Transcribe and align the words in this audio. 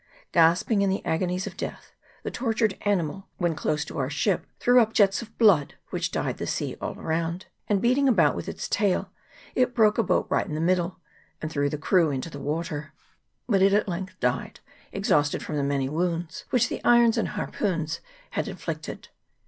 Gasping 0.31 0.81
in 0.81 0.89
the 0.89 1.05
agonies 1.05 1.45
of 1.45 1.55
death, 1.55 1.93
the 2.23 2.31
tortured 2.31 2.75
ani 2.81 3.03
mal, 3.03 3.29
when 3.37 3.53
close 3.53 3.85
to 3.85 3.99
our 3.99 4.09
ship, 4.09 4.47
threw 4.59 4.79
up 4.81 4.93
jets 4.93 5.21
of 5.21 5.37
blood, 5.37 5.75
which 5.91 6.09
dyed 6.11 6.37
the 6.39 6.47
sea 6.47 6.75
all 6.81 6.97
around; 6.99 7.45
and, 7.67 7.83
beating 7.83 8.09
about 8.09 8.35
with 8.35 8.49
its 8.49 8.67
tail, 8.67 9.11
it 9.53 9.75
broke 9.75 9.99
a 9.99 10.03
boat 10.03 10.25
right 10.27 10.47
in 10.47 10.55
the 10.55 10.59
middle, 10.59 10.97
and 11.39 11.51
threw 11.51 11.69
the 11.69 11.77
crew 11.77 12.09
into 12.09 12.31
the 12.31 12.39
water; 12.39 12.93
but 13.47 13.61
it 13.61 13.73
at 13.75 13.87
length 13.87 14.15
VOL. 14.19 14.31
I. 14.31 14.31
E 14.31 14.33
50 14.41 14.41
WHALES 14.41 14.49
AND 14.49 14.63
WHALERS. 14.63 14.63
[PART 14.63 14.63
I. 14.63 14.91
died, 14.91 14.97
exhausted 15.37 15.43
from 15.43 15.55
the 15.57 15.71
many 15.71 15.87
wounds 15.87 16.45
which 16.49 16.69
the 16.69 16.83
irons 16.83 17.17
and 17.19 17.27
harpoons 17.27 17.99
had 18.31 18.47
inflicted. 18.47 19.09